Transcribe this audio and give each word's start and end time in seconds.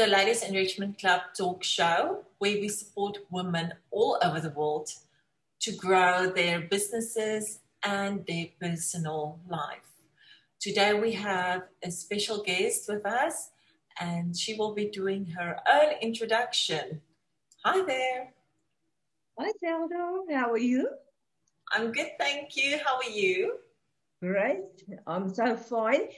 the 0.00 0.06
Ladies 0.06 0.42
Enrichment 0.42 0.98
Club 0.98 1.20
talk 1.36 1.62
show, 1.62 2.24
where 2.38 2.58
we 2.58 2.70
support 2.70 3.18
women 3.30 3.74
all 3.90 4.16
over 4.22 4.40
the 4.40 4.48
world 4.48 4.88
to 5.60 5.72
grow 5.72 6.30
their 6.30 6.62
businesses 6.62 7.58
and 7.82 8.24
their 8.26 8.46
personal 8.58 9.38
life. 9.46 9.90
Today 10.58 10.94
we 10.94 11.12
have 11.12 11.64
a 11.82 11.90
special 11.90 12.42
guest 12.42 12.88
with 12.88 13.04
us, 13.04 13.50
and 14.00 14.34
she 14.34 14.54
will 14.54 14.72
be 14.72 14.86
doing 14.86 15.26
her 15.38 15.58
own 15.70 15.92
introduction. 16.00 17.02
Hi 17.66 17.84
there. 17.84 18.32
Hi, 19.38 19.52
Zelda. 19.60 20.22
How 20.34 20.50
are 20.50 20.56
you? 20.56 20.88
I'm 21.74 21.92
good, 21.92 22.12
thank 22.18 22.56
you. 22.56 22.78
How 22.82 22.96
are 22.96 23.10
you? 23.10 23.58
Great. 24.22 24.60
I'm 25.06 25.34
so 25.34 25.56
fine. 25.56 26.08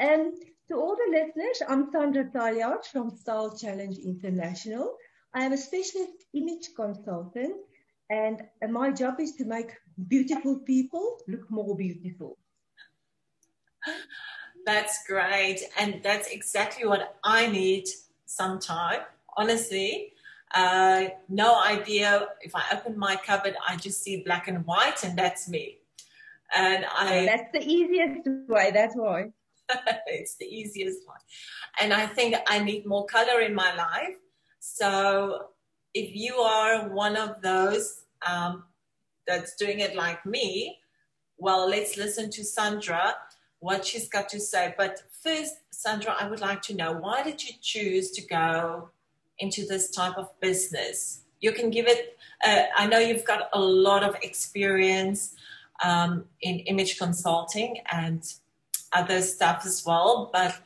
And 0.00 0.32
to 0.70 0.76
all 0.76 0.96
the 0.96 1.10
listeners, 1.12 1.62
I'm 1.68 1.90
Sandra 1.92 2.24
Taljaard 2.24 2.86
from 2.86 3.10
Style 3.10 3.54
Challenge 3.54 3.98
International. 3.98 4.96
I 5.34 5.44
am 5.44 5.52
a 5.52 5.58
specialist 5.58 6.24
image 6.32 6.70
consultant, 6.74 7.56
and 8.08 8.40
my 8.70 8.92
job 8.92 9.20
is 9.20 9.32
to 9.36 9.44
make 9.44 9.72
beautiful 10.08 10.60
people 10.60 11.18
look 11.28 11.50
more 11.50 11.76
beautiful. 11.76 12.38
That's 14.64 15.06
great. 15.06 15.60
And 15.78 16.00
that's 16.02 16.28
exactly 16.28 16.86
what 16.86 17.18
I 17.22 17.46
need 17.48 17.84
sometime, 18.24 19.00
honestly. 19.36 20.14
Uh, 20.54 21.08
no 21.28 21.62
idea. 21.62 22.28
If 22.40 22.54
I 22.54 22.62
open 22.72 22.98
my 22.98 23.16
cupboard, 23.16 23.54
I 23.68 23.76
just 23.76 24.02
see 24.02 24.22
black 24.22 24.48
and 24.48 24.64
white, 24.64 25.04
and 25.04 25.18
that's 25.18 25.46
me. 25.46 25.76
And 26.56 26.86
I. 26.86 27.26
That's 27.26 27.52
the 27.52 27.62
easiest 27.62 28.26
way. 28.48 28.70
That's 28.72 28.96
why. 28.96 29.32
it's 30.06 30.36
the 30.36 30.46
easiest 30.46 31.06
one. 31.06 31.18
And 31.80 31.92
I 31.92 32.06
think 32.06 32.36
I 32.46 32.58
need 32.58 32.86
more 32.86 33.06
color 33.06 33.40
in 33.40 33.54
my 33.54 33.74
life. 33.74 34.16
So 34.58 35.48
if 35.94 36.14
you 36.14 36.34
are 36.36 36.88
one 36.88 37.16
of 37.16 37.40
those 37.42 38.02
um, 38.26 38.64
that's 39.26 39.56
doing 39.56 39.80
it 39.80 39.94
like 39.94 40.24
me, 40.26 40.78
well, 41.38 41.68
let's 41.68 41.96
listen 41.96 42.30
to 42.30 42.44
Sandra, 42.44 43.14
what 43.60 43.84
she's 43.84 44.08
got 44.08 44.28
to 44.30 44.40
say. 44.40 44.74
But 44.76 45.02
first, 45.22 45.54
Sandra, 45.70 46.14
I 46.18 46.28
would 46.28 46.40
like 46.40 46.62
to 46.62 46.74
know 46.74 46.92
why 46.92 47.22
did 47.22 47.42
you 47.42 47.54
choose 47.60 48.10
to 48.12 48.26
go 48.26 48.90
into 49.38 49.66
this 49.66 49.90
type 49.90 50.18
of 50.18 50.28
business? 50.40 51.22
You 51.40 51.52
can 51.52 51.70
give 51.70 51.86
it, 51.86 52.18
uh, 52.44 52.64
I 52.76 52.86
know 52.86 52.98
you've 52.98 53.24
got 53.24 53.48
a 53.54 53.60
lot 53.60 54.02
of 54.02 54.14
experience 54.22 55.34
um, 55.82 56.26
in 56.42 56.58
image 56.60 56.98
consulting 56.98 57.78
and 57.90 58.22
other 58.92 59.22
stuff 59.22 59.62
as 59.64 59.84
well, 59.84 60.30
but 60.32 60.58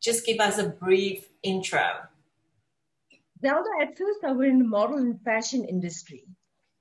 just 0.00 0.26
give 0.26 0.40
us 0.40 0.58
a 0.58 0.68
brief 0.68 1.26
intro. 1.42 1.86
Zelda, 3.42 3.68
at 3.80 3.96
first 3.96 4.24
I 4.24 4.32
was 4.32 4.48
in 4.48 4.58
the 4.58 4.64
model 4.64 4.98
and 4.98 5.20
fashion 5.22 5.64
industry. 5.64 6.24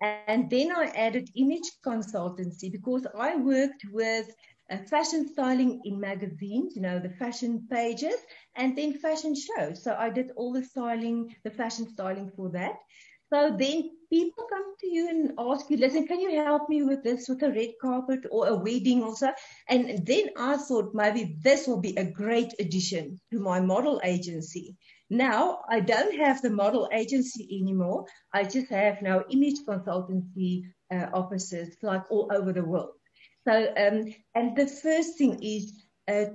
And 0.02 0.50
then 0.50 0.72
I 0.72 0.86
added 0.95 1.30
image 1.36 1.70
consultancy 1.86 2.72
because 2.72 3.05
I 3.17 3.36
worked 3.36 3.83
with 3.92 4.33
uh, 4.72 4.77
fashion 4.89 5.27
styling 5.27 5.81
in 5.83 6.00
magazines, 6.00 6.75
you 6.75 6.81
know, 6.81 7.00
the 7.00 7.09
fashion 7.09 7.67
pages, 7.70 8.16
and 8.55 8.77
then 8.77 8.94
fashion 8.94 9.36
shows. 9.36 9.83
So 9.83 9.95
I 9.97 10.09
did 10.09 10.31
all 10.36 10.53
the 10.53 10.64
styling, 10.64 11.36
the 11.44 11.52
fashion 11.52 11.89
styling 11.89 12.31
for 12.36 12.50
that. 12.52 12.75
So 13.32 13.56
then 13.58 13.92
people 14.10 14.46
come 14.50 14.76
to 14.80 14.88
you 14.88 15.08
and 15.08 15.34
ask 15.38 15.70
you, 15.70 15.78
listen, 15.78 16.08
can 16.08 16.20
you 16.20 16.42
help 16.44 16.68
me 16.68 16.82
with 16.82 17.04
this, 17.04 17.30
with 17.30 17.44
a 17.44 17.52
red 17.52 17.74
carpet 17.80 18.26
or 18.32 18.48
a 18.48 18.56
wedding 18.56 19.04
or 19.04 19.16
so? 19.16 19.32
And 19.68 20.06
then 20.06 20.30
I 20.36 20.58
thought 20.58 20.96
maybe 20.96 21.36
this 21.42 21.68
will 21.68 21.80
be 21.80 21.96
a 21.96 22.10
great 22.10 22.54
addition 22.60 23.20
to 23.32 23.39
my 23.39 23.60
model 23.60 24.02
agency. 24.04 24.76
Now 25.12 25.60
I 25.70 25.80
don't 25.80 26.18
have 26.18 26.42
the 26.42 26.50
model 26.50 26.89
agency 26.92 27.48
anymore. 27.62 28.06
I 28.34 28.45
just 28.45 28.70
have 28.72 29.02
now 29.02 29.23
image 29.30 29.60
consultancy 29.68 30.64
uh, 30.92 31.08
offices 31.14 31.78
like 31.84 32.10
all 32.10 32.32
over 32.34 32.52
the 32.52 32.66
world. 32.66 32.94
So, 33.48 33.73
um, 33.78 34.14
and 34.34 34.56
the 34.56 34.68
first 34.68 35.18
thing 35.18 35.39
is 35.44 35.72
uh, 36.08 36.26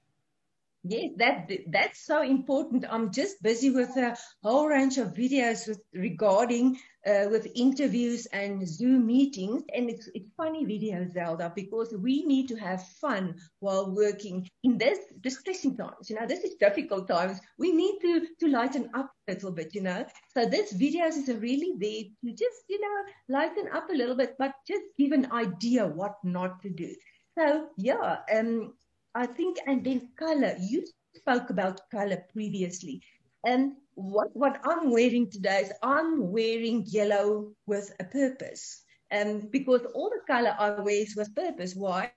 Yes, 0.83 1.11
that 1.17 1.51
that's 1.69 2.05
so 2.05 2.21
important. 2.21 2.85
I'm 2.89 3.11
just 3.11 3.41
busy 3.43 3.71
with 3.71 3.89
a 3.97 4.15
whole 4.41 4.67
range 4.67 4.97
of 4.97 5.09
videos 5.13 5.67
with, 5.67 5.81
regarding 5.93 6.77
uh, 7.05 7.25
with 7.29 7.47
interviews 7.55 8.25
and 8.27 8.65
Zoom 8.65 9.05
meetings, 9.05 9.63
and 9.75 9.89
it's 9.89 10.07
it's 10.13 10.29
funny 10.37 10.65
videos, 10.65 11.11
Zelda, 11.13 11.51
because 11.53 11.93
we 11.99 12.23
need 12.25 12.47
to 12.49 12.55
have 12.55 12.87
fun 13.01 13.35
while 13.59 13.93
working 13.93 14.47
in 14.63 14.77
this 14.77 14.99
distressing 15.19 15.75
times. 15.75 16.09
You 16.09 16.15
know, 16.19 16.27
this 16.27 16.43
is 16.45 16.55
difficult 16.55 17.07
times. 17.09 17.39
We 17.57 17.73
need 17.73 17.99
to 18.01 18.27
to 18.39 18.47
lighten 18.47 18.89
up 18.93 19.11
a 19.27 19.33
little 19.33 19.51
bit. 19.51 19.75
You 19.75 19.81
know, 19.81 20.05
so 20.33 20.45
this 20.45 20.73
videos 20.73 21.17
is 21.17 21.27
really 21.27 21.73
there 21.79 22.03
to 22.23 22.31
just 22.31 22.63
you 22.69 22.79
know 22.79 23.37
lighten 23.37 23.67
up 23.73 23.89
a 23.89 23.93
little 23.93 24.15
bit, 24.15 24.35
but 24.39 24.53
just 24.65 24.83
give 24.97 25.11
an 25.11 25.31
idea 25.33 25.85
what 25.85 26.15
not 26.23 26.61
to 26.61 26.69
do. 26.69 26.95
So 27.37 27.69
yeah, 27.77 28.19
um 28.33 28.73
I 29.17 29.25
think, 29.25 29.57
and 29.65 29.83
then 29.83 30.09
color. 30.15 30.55
You 30.59 30.85
spoke 31.15 31.49
about 31.49 31.89
color 31.89 32.23
previously. 32.31 33.01
And 33.43 33.71
what, 33.95 34.29
what 34.35 34.61
I'm 34.63 34.91
wearing 34.91 35.31
today 35.31 35.61
is 35.61 35.71
I'm 35.81 36.31
wearing 36.31 36.83
yellow 36.85 37.53
with 37.65 37.91
a 37.99 38.03
purpose. 38.03 38.83
Um, 39.11 39.47
because 39.51 39.81
all 39.95 40.11
the 40.11 40.21
color 40.31 40.55
I 40.59 40.69
wear 40.81 41.01
is 41.01 41.15
with 41.15 41.33
purpose. 41.33 41.73
Why? 41.73 42.11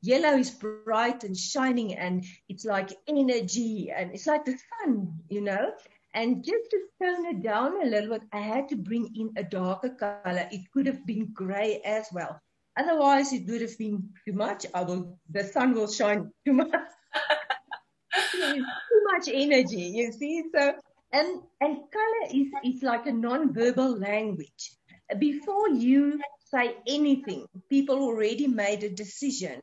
Yellow 0.00 0.38
is 0.38 0.50
bright 0.50 1.24
and 1.24 1.36
shining 1.36 1.94
and 1.94 2.24
it's 2.48 2.64
like 2.64 2.92
energy 3.08 3.90
and 3.90 4.12
it's 4.14 4.28
like 4.28 4.44
the 4.44 4.56
sun, 4.68 5.12
you 5.28 5.40
know? 5.40 5.72
And 6.12 6.44
just 6.44 6.70
to 6.70 6.78
tone 7.02 7.26
it 7.26 7.42
down 7.42 7.82
a 7.82 7.86
little 7.86 8.10
bit, 8.10 8.28
I 8.32 8.38
had 8.38 8.68
to 8.68 8.76
bring 8.76 9.10
in 9.16 9.32
a 9.36 9.42
darker 9.42 9.88
color. 9.88 10.48
It 10.52 10.70
could 10.70 10.86
have 10.86 11.04
been 11.04 11.32
gray 11.32 11.80
as 11.84 12.06
well. 12.12 12.40
Otherwise, 12.76 13.32
it 13.32 13.46
would 13.46 13.60
have 13.60 13.78
been 13.78 14.10
too 14.26 14.32
much. 14.32 14.66
I 14.74 14.82
will, 14.82 15.18
the 15.30 15.44
sun 15.44 15.74
will 15.74 15.90
shine 15.90 16.30
too 16.44 16.52
much. 16.52 16.70
too 18.32 18.64
much 19.12 19.28
energy, 19.32 19.82
you 19.94 20.12
see. 20.12 20.44
So, 20.54 20.74
and 21.12 21.40
and 21.60 21.76
color 21.92 22.24
is 22.32 22.48
is 22.64 22.82
like 22.82 23.06
a 23.06 23.12
non-verbal 23.12 23.98
language. 23.98 24.72
Before 25.18 25.68
you 25.68 26.20
say 26.50 26.76
anything, 26.86 27.46
people 27.70 28.02
already 28.02 28.48
made 28.48 28.82
a 28.82 28.90
decision. 28.90 29.60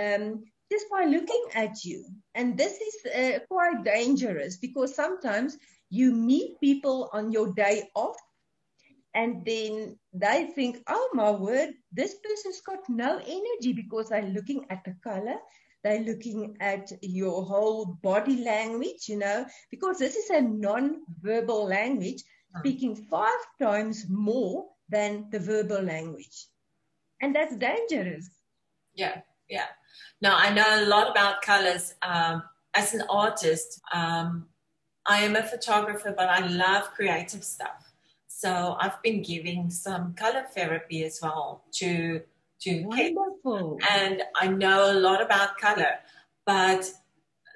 Um, 0.00 0.44
just 0.72 0.86
by 0.90 1.04
looking 1.04 1.44
at 1.54 1.84
you. 1.84 2.04
And 2.34 2.58
this 2.58 2.80
is 2.80 2.94
uh, 3.06 3.38
quite 3.50 3.84
dangerous 3.84 4.56
because 4.56 4.94
sometimes 4.94 5.56
you 5.90 6.12
meet 6.12 6.58
people 6.60 7.10
on 7.12 7.30
your 7.30 7.52
day 7.52 7.88
off 7.94 8.16
and 9.14 9.44
then 9.44 9.96
they 10.12 10.50
think, 10.54 10.82
oh 10.88 11.10
my 11.14 11.30
word, 11.30 11.70
this 11.92 12.16
person's 12.16 12.60
got 12.62 12.80
no 12.88 13.18
energy 13.18 13.72
because 13.72 14.08
they're 14.08 14.22
looking 14.22 14.66
at 14.70 14.82
the 14.84 14.94
color, 15.04 15.36
they're 15.84 16.00
looking 16.00 16.56
at 16.60 16.90
your 17.02 17.44
whole 17.44 17.98
body 18.02 18.42
language, 18.42 19.08
you 19.08 19.18
know, 19.18 19.46
because 19.70 19.98
this 19.98 20.16
is 20.16 20.30
a 20.30 20.40
non 20.40 21.02
verbal 21.20 21.66
language. 21.66 22.22
speaking 22.58 22.94
five 23.10 23.42
times 23.60 24.06
more 24.08 24.66
than 24.88 25.26
the 25.30 25.40
verbal 25.40 25.82
language. 25.82 26.46
And 27.20 27.34
that's 27.34 27.56
dangerous. 27.56 28.30
Yeah, 28.94 29.22
yeah. 29.48 29.66
Now, 30.20 30.36
I 30.36 30.54
know 30.54 30.84
a 30.84 30.86
lot 30.86 31.10
about 31.10 31.42
colors. 31.42 31.94
Um, 32.02 32.42
as 32.74 32.94
an 32.94 33.02
artist, 33.10 33.80
um, 33.92 34.46
I 35.06 35.20
am 35.20 35.36
a 35.36 35.42
photographer, 35.42 36.14
but 36.16 36.28
I 36.28 36.46
love 36.46 36.92
creative 36.94 37.44
stuff. 37.44 37.83
So 38.44 38.76
I've 38.78 39.00
been 39.02 39.22
giving 39.22 39.70
some 39.70 40.12
color 40.12 40.44
therapy 40.54 41.02
as 41.04 41.18
well 41.22 41.64
to 41.80 42.20
to 42.60 42.82
Wonderful. 42.82 43.76
kids, 43.78 43.86
and 43.90 44.22
I 44.38 44.48
know 44.48 44.92
a 44.92 44.98
lot 45.08 45.22
about 45.22 45.56
color. 45.56 45.94
But 46.44 46.90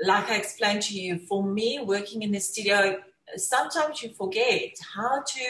like 0.03 0.31
I 0.31 0.37
explained 0.37 0.81
to 0.85 0.99
you, 0.99 1.19
for 1.19 1.43
me, 1.45 1.79
working 1.85 2.23
in 2.23 2.33
the 2.33 2.41
studio, 2.41 3.01
sometimes 3.37 4.03
you 4.03 4.15
forget 4.15 4.79
how 4.97 5.21
to 5.35 5.45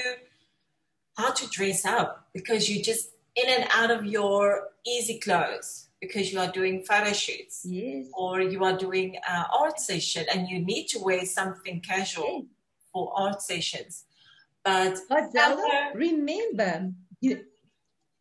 how 1.17 1.31
to 1.31 1.47
dress 1.51 1.85
up 1.85 2.27
because 2.35 2.69
you're 2.69 2.83
just 2.83 3.11
in 3.37 3.49
and 3.49 3.69
out 3.71 3.93
of 3.93 4.05
your 4.07 4.71
easy 4.85 5.21
clothes 5.21 5.87
because 6.01 6.33
you 6.33 6.41
are 6.41 6.51
doing 6.51 6.83
photo 6.83 7.13
shoots 7.13 7.65
yes. 7.65 8.07
or 8.13 8.41
you 8.41 8.65
are 8.65 8.77
doing 8.77 9.17
uh, 9.29 9.45
art 9.57 9.79
session 9.79 10.27
and 10.35 10.49
you 10.49 10.59
need 10.65 10.87
to 10.89 10.99
wear 10.99 11.25
something 11.25 11.81
casual 11.81 12.25
Yes. 12.29 12.45
for 12.93 13.13
art 13.17 13.41
sessions. 13.41 14.05
But 14.69 15.33
remember, 15.95 16.93
you 17.21 17.45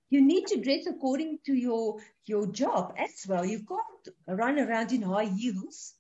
you 0.09 0.21
need 0.21 0.47
to 0.47 0.61
dress 0.61 0.85
according 0.88 1.39
to 1.45 1.53
your 1.53 1.97
your 2.25 2.47
job 2.47 2.94
as 2.97 3.25
well. 3.27 3.45
You 3.45 3.61
can't 3.67 4.39
run 4.39 4.59
around 4.59 4.91
in 4.91 5.01
high 5.01 5.25
heels 5.25 5.94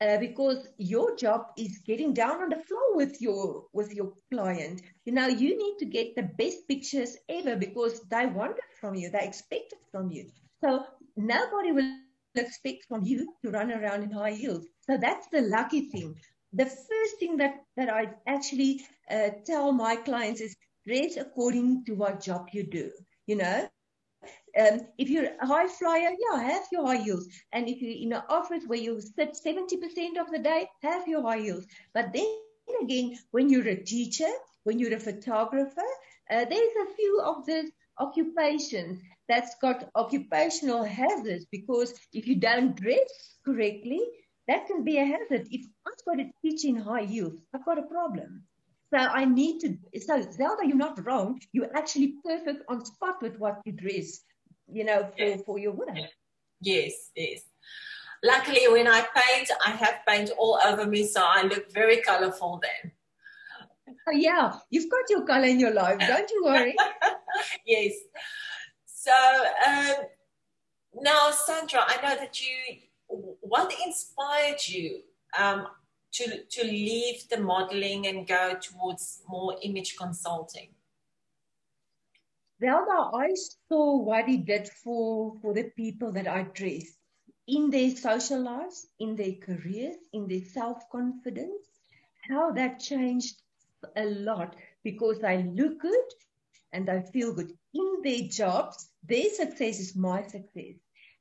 uh, 0.00 0.18
because 0.18 0.68
your 0.78 1.16
job 1.16 1.46
is 1.56 1.78
getting 1.86 2.14
down 2.14 2.42
on 2.42 2.48
the 2.50 2.56
floor 2.56 2.96
with 2.96 3.20
your 3.20 3.64
with 3.72 3.92
your 3.94 4.12
client. 4.32 4.82
You 5.04 5.12
know, 5.12 5.26
you 5.26 5.56
need 5.56 5.76
to 5.78 5.86
get 5.86 6.14
the 6.14 6.22
best 6.22 6.68
pictures 6.68 7.16
ever 7.28 7.56
because 7.56 8.00
they 8.08 8.26
want 8.26 8.58
it 8.58 8.72
from 8.80 8.94
you. 8.94 9.10
They 9.10 9.22
expect 9.22 9.72
it 9.72 9.84
from 9.90 10.10
you. 10.10 10.30
So 10.62 10.84
nobody 11.16 11.72
will 11.72 11.90
expect 11.90 12.84
from 12.88 13.04
you 13.04 13.34
to 13.44 13.50
run 13.50 13.72
around 13.72 14.02
in 14.04 14.10
high 14.12 14.32
heels. 14.32 14.66
So 14.82 14.96
that's 14.96 15.26
the 15.28 15.42
lucky 15.42 15.90
thing. 15.90 16.14
The 16.52 16.66
first 16.66 17.18
thing 17.18 17.36
that 17.38 17.54
that 17.76 17.88
I 17.88 18.10
actually 18.26 18.86
uh, 19.10 19.30
tell 19.44 19.72
my 19.72 19.96
clients 19.96 20.40
is 20.40 20.56
dress 20.86 21.16
according 21.16 21.84
to 21.86 21.94
what 21.94 22.22
job 22.22 22.48
you 22.52 22.64
do. 22.64 22.90
You 23.26 23.36
know, 23.36 23.68
um, 24.58 24.80
if 24.98 25.08
you're 25.10 25.30
a 25.40 25.46
high 25.46 25.68
flyer, 25.68 26.10
yeah, 26.18 26.40
have 26.42 26.66
your 26.72 26.86
high 26.86 27.02
heels. 27.02 27.28
And 27.52 27.68
if 27.68 27.80
you're 27.80 28.02
in 28.02 28.12
an 28.12 28.22
office 28.28 28.64
where 28.66 28.78
you 28.78 29.00
sit 29.00 29.36
70% 29.36 30.18
of 30.18 30.30
the 30.30 30.38
day, 30.38 30.68
have 30.82 31.06
your 31.06 31.22
high 31.22 31.40
heels. 31.40 31.66
But 31.94 32.12
then 32.12 32.36
again, 32.82 33.18
when 33.30 33.48
you're 33.50 33.68
a 33.68 33.82
teacher, 33.84 34.30
when 34.64 34.78
you're 34.78 34.94
a 34.94 35.00
photographer, 35.00 35.88
uh, 36.30 36.44
there's 36.44 36.76
a 36.82 36.94
few 36.94 37.20
of 37.24 37.46
these 37.46 37.70
occupations 37.98 39.00
that's 39.28 39.54
got 39.60 39.90
occupational 39.94 40.84
hazards 40.84 41.46
because 41.50 41.92
if 42.12 42.26
you 42.26 42.36
don't 42.36 42.74
dress 42.76 43.38
correctly, 43.44 44.00
that 44.48 44.66
can 44.66 44.82
be 44.84 44.98
a 44.98 45.04
hazard. 45.04 45.46
If 45.50 45.66
I've 45.86 46.04
got 46.06 46.22
to 46.22 46.30
teach 46.42 46.64
in 46.64 46.76
high 46.76 47.04
heels, 47.04 47.38
I've 47.54 47.64
got 47.64 47.78
a 47.78 47.82
problem. 47.82 48.44
So 48.90 48.98
I 48.98 49.24
need 49.26 49.60
to. 49.60 49.76
So 50.00 50.20
Zelda, 50.32 50.66
you're 50.66 50.76
not 50.76 51.04
wrong. 51.04 51.40
You're 51.52 51.76
actually 51.76 52.14
perfect 52.24 52.62
on 52.68 52.84
spot 52.84 53.20
with 53.22 53.38
what 53.38 53.60
you 53.64 53.72
dress. 53.72 54.20
You 54.70 54.84
know, 54.84 55.10
for 55.16 55.24
Yeah. 55.24 55.36
for 55.46 55.58
your 55.58 55.72
work. 55.72 55.96
yes, 56.60 57.10
yes. 57.14 57.42
Luckily, 58.24 58.66
when 58.68 58.88
I 58.88 59.00
paint, 59.14 59.50
I 59.64 59.70
have 59.70 60.00
paint 60.06 60.30
all 60.38 60.58
over 60.64 60.86
me, 60.86 61.06
so 61.06 61.22
I 61.24 61.42
look 61.42 61.70
very 61.72 61.98
colorful 61.98 62.60
then. 62.62 62.92
Oh, 64.08 64.12
yeah, 64.12 64.58
you've 64.70 64.90
got 64.90 65.04
your 65.08 65.24
color 65.24 65.46
in 65.46 65.60
your 65.60 65.72
life. 65.72 65.98
Don't 66.00 66.30
you 66.30 66.42
worry. 66.44 66.74
yes. 67.66 67.92
So 68.86 69.12
um, 69.66 69.94
now, 71.00 71.30
Sandra, 71.30 71.80
I 71.86 71.96
know 72.02 72.16
that 72.16 72.40
you. 72.40 72.87
What 73.08 73.74
inspired 73.84 74.66
you 74.66 75.02
um, 75.38 75.66
to 76.12 76.44
to 76.44 76.64
leave 76.64 77.28
the 77.28 77.40
modeling 77.40 78.06
and 78.06 78.26
go 78.26 78.56
towards 78.60 79.22
more 79.28 79.56
image 79.62 79.96
consulting? 79.96 80.68
Zelda, 82.60 83.10
I 83.14 83.34
saw 83.68 83.98
what 83.98 84.26
he 84.26 84.36
did 84.36 84.68
for 84.68 85.36
for 85.40 85.54
the 85.54 85.70
people 85.76 86.12
that 86.12 86.26
I 86.26 86.42
dressed 86.42 86.98
in 87.46 87.70
their 87.70 87.90
social 87.96 88.42
lives, 88.42 88.86
in 88.98 89.16
their 89.16 89.34
careers, 89.34 89.96
in 90.12 90.28
their 90.28 90.44
self 90.44 90.88
confidence. 90.90 91.66
How 92.28 92.50
that 92.52 92.80
changed 92.80 93.40
a 93.96 94.04
lot 94.04 94.54
because 94.84 95.24
I 95.24 95.36
look 95.36 95.80
good 95.80 96.08
and 96.72 96.90
I 96.90 97.00
feel 97.00 97.32
good 97.32 97.52
in 97.72 98.02
their 98.02 98.28
jobs. 98.28 98.90
Their 99.02 99.30
success 99.30 99.80
is 99.80 99.96
my 99.96 100.22
success. 100.22 100.74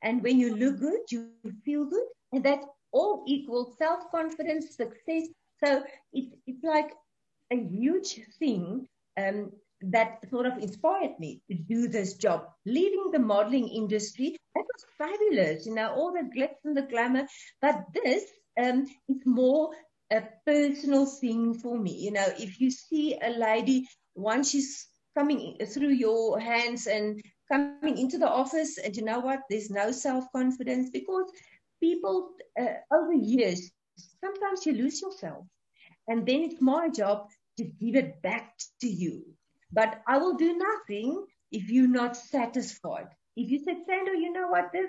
And 0.03 0.23
when 0.23 0.39
you 0.39 0.55
look 0.55 0.79
good, 0.79 1.01
you 1.11 1.29
feel 1.65 1.85
good, 1.85 2.07
and 2.31 2.43
that 2.43 2.61
all 2.91 3.23
equals 3.27 3.77
self 3.77 4.09
confidence, 4.11 4.75
success. 4.75 5.27
So 5.63 5.83
it's 6.13 6.35
it's 6.45 6.63
like 6.63 6.91
a 7.51 7.55
huge 7.57 8.19
thing 8.39 8.87
um, 9.17 9.51
that 9.81 10.19
sort 10.29 10.45
of 10.45 10.57
inspired 10.57 11.19
me 11.19 11.41
to 11.49 11.55
do 11.55 11.87
this 11.87 12.15
job. 12.15 12.47
Leaving 12.65 13.11
the 13.11 13.19
modeling 13.19 13.67
industry, 13.67 14.35
that 14.55 14.63
was 14.63 14.85
fabulous, 14.97 15.65
you 15.65 15.73
know, 15.75 15.93
all 15.93 16.11
the 16.13 16.29
glitz 16.35 16.57
and 16.63 16.75
the 16.75 16.81
glamour. 16.83 17.27
But 17.61 17.85
this 17.93 18.23
um, 18.61 18.85
is 19.07 19.21
more 19.25 19.71
a 20.11 20.23
personal 20.45 21.05
thing 21.05 21.53
for 21.55 21.77
me. 21.77 21.93
You 21.93 22.11
know, 22.11 22.25
if 22.37 22.59
you 22.59 22.71
see 22.71 23.17
a 23.21 23.29
lady, 23.29 23.87
once 24.15 24.51
she's 24.51 24.87
coming 25.17 25.57
through 25.65 25.89
your 25.93 26.39
hands 26.39 26.87
and 26.87 27.21
coming 27.51 27.97
into 27.97 28.17
the 28.17 28.29
office, 28.29 28.77
and 28.77 28.95
you 28.95 29.03
know 29.03 29.19
what, 29.19 29.41
there's 29.49 29.69
no 29.69 29.91
self 29.91 30.25
confidence 30.31 30.89
because 30.91 31.31
people 31.81 32.29
uh, 32.59 32.75
over 32.93 33.13
years, 33.13 33.71
sometimes 34.21 34.65
you 34.65 34.73
lose 34.73 35.01
yourself. 35.01 35.45
And 36.07 36.25
then 36.25 36.41
it's 36.41 36.61
my 36.61 36.89
job 36.89 37.27
to 37.57 37.63
give 37.63 37.95
it 37.95 38.21
back 38.21 38.53
to 38.81 38.87
you. 38.87 39.23
But 39.71 40.01
I 40.07 40.17
will 40.17 40.35
do 40.35 40.57
nothing 40.57 41.25
if 41.51 41.69
you're 41.69 41.87
not 41.87 42.15
satisfied. 42.15 43.07
If 43.35 43.49
you 43.49 43.59
said, 43.63 43.77
Sandra, 43.85 44.17
you 44.17 44.31
know 44.31 44.47
what, 44.47 44.71
is, 44.73 44.87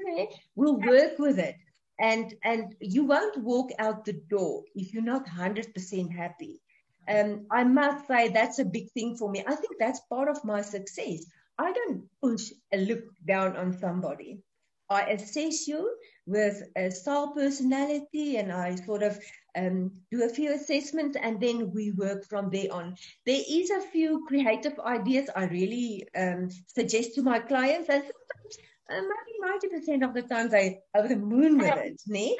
we'll 0.54 0.76
work 0.80 1.18
with 1.18 1.38
it. 1.38 1.56
And, 2.00 2.34
and 2.44 2.76
you 2.80 3.04
won't 3.04 3.36
walk 3.38 3.70
out 3.78 4.04
the 4.04 4.12
door 4.30 4.62
if 4.74 4.94
you're 4.94 5.02
not 5.02 5.26
100% 5.26 6.14
happy. 6.14 6.60
Um, 7.08 7.46
I 7.50 7.64
must 7.64 8.06
say 8.06 8.28
that's 8.28 8.58
a 8.58 8.64
big 8.64 8.90
thing 8.92 9.16
for 9.16 9.30
me. 9.30 9.42
I 9.46 9.54
think 9.54 9.74
that's 9.78 10.00
part 10.08 10.28
of 10.28 10.44
my 10.44 10.62
success. 10.62 11.24
I 11.58 11.72
don't 11.72 12.04
push 12.22 12.52
a 12.72 12.78
look 12.78 13.04
down 13.26 13.56
on 13.56 13.78
somebody. 13.78 14.40
I 14.90 15.02
assess 15.02 15.68
you 15.68 15.94
with 16.26 16.62
a 16.76 16.90
style 16.90 17.32
personality 17.34 18.36
and 18.36 18.52
I 18.52 18.76
sort 18.76 19.02
of 19.02 19.18
um, 19.56 19.90
do 20.10 20.24
a 20.24 20.28
few 20.28 20.52
assessments 20.52 21.16
and 21.20 21.40
then 21.40 21.72
we 21.74 21.92
work 21.92 22.24
from 22.26 22.48
there 22.50 22.72
on. 22.72 22.96
There 23.26 23.42
is 23.48 23.70
a 23.70 23.80
few 23.80 24.24
creative 24.26 24.78
ideas 24.78 25.28
I 25.34 25.44
really 25.46 26.08
um, 26.16 26.48
suggest 26.66 27.14
to 27.14 27.22
my 27.22 27.38
clients 27.38 27.88
and 27.90 28.02
sometimes 28.02 28.58
uh, 28.90 29.02
maybe 29.02 30.00
90% 30.00 30.08
of 30.08 30.14
the 30.14 30.22
time 30.22 30.48
they 30.48 30.78
over 30.94 31.08
the 31.08 31.16
moon 31.16 31.58
with 31.58 31.76
it, 31.76 32.00
ne? 32.06 32.36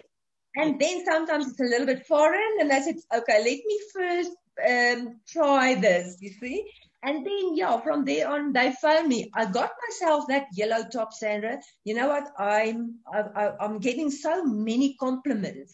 And 0.56 0.80
then 0.80 1.04
sometimes 1.04 1.48
it's 1.48 1.60
a 1.60 1.64
little 1.64 1.86
bit 1.86 2.06
foreign 2.06 2.60
and 2.60 2.72
I 2.72 2.80
said, 2.80 2.96
okay, 3.14 3.38
let 3.38 3.44
me 3.44 3.80
first 3.94 4.30
um, 4.66 5.20
try 5.28 5.74
this, 5.74 6.16
you 6.20 6.30
see? 6.30 6.64
And 7.02 7.24
then, 7.24 7.56
yeah, 7.56 7.80
from 7.80 8.04
there 8.04 8.28
on, 8.28 8.52
they 8.52 8.72
phone 8.82 9.08
me. 9.08 9.30
I 9.34 9.44
got 9.44 9.70
myself 9.88 10.26
that 10.28 10.46
yellow 10.52 10.84
top, 10.92 11.12
Sandra. 11.12 11.60
You 11.84 11.94
know 11.94 12.08
what? 12.08 12.28
I'm 12.38 12.96
I, 13.12 13.20
I, 13.20 13.64
I'm 13.64 13.78
getting 13.78 14.10
so 14.10 14.44
many 14.44 14.96
compliments. 14.98 15.72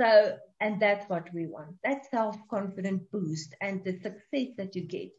So, 0.00 0.36
and 0.60 0.80
that's 0.80 1.08
what 1.10 1.28
we 1.34 1.46
want. 1.46 1.76
That 1.84 2.10
self-confident 2.10 3.10
boost 3.10 3.54
and 3.60 3.84
the 3.84 3.92
success 4.00 4.54
that 4.56 4.74
you 4.74 4.82
get. 4.82 5.10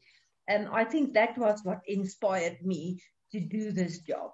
And 0.47 0.67
I 0.69 0.83
think 0.85 1.13
that 1.13 1.37
was 1.37 1.59
what 1.63 1.81
inspired 1.87 2.57
me 2.65 2.99
to 3.31 3.39
do 3.39 3.71
this 3.71 3.99
job. 3.99 4.31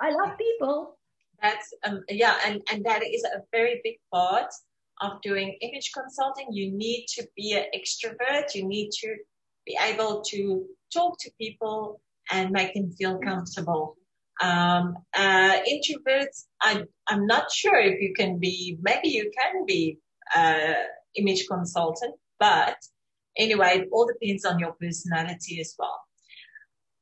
I 0.00 0.10
love 0.10 0.36
people. 0.36 0.98
That's 1.40 1.72
um, 1.84 2.02
yeah, 2.08 2.36
and 2.44 2.60
and 2.72 2.84
that 2.84 3.02
is 3.04 3.24
a 3.24 3.42
very 3.52 3.80
big 3.84 3.96
part 4.12 4.50
of 5.00 5.20
doing 5.22 5.56
image 5.60 5.92
consulting. 5.92 6.48
You 6.50 6.72
need 6.72 7.06
to 7.10 7.26
be 7.36 7.52
an 7.52 7.66
extrovert. 7.74 8.54
You 8.54 8.66
need 8.66 8.90
to 9.00 9.16
be 9.66 9.76
able 9.82 10.22
to 10.22 10.64
talk 10.92 11.18
to 11.20 11.30
people 11.40 12.00
and 12.30 12.50
make 12.50 12.74
them 12.74 12.90
feel 12.92 13.18
comfortable. 13.18 13.96
Um, 14.40 14.96
uh, 15.14 15.58
introverts, 15.68 16.44
I, 16.60 16.84
I'm 17.08 17.26
not 17.26 17.50
sure 17.50 17.78
if 17.78 18.00
you 18.00 18.12
can 18.14 18.38
be, 18.38 18.78
maybe 18.82 19.08
you 19.08 19.30
can 19.36 19.64
be 19.66 19.98
uh, 20.34 20.74
image 21.16 21.46
consultant, 21.48 22.14
but 22.38 22.76
anyway, 23.36 23.78
it 23.78 23.88
all 23.92 24.06
depends 24.06 24.44
on 24.44 24.58
your 24.58 24.72
personality 24.80 25.60
as 25.60 25.74
well. 25.78 25.98